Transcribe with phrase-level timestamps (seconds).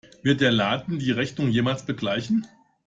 [0.23, 2.47] Wird der Laden die Rechnung jemals begleichen?